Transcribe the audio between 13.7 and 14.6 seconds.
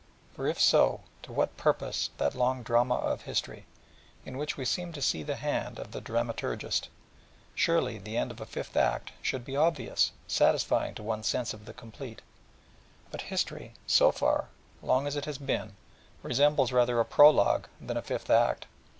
so far,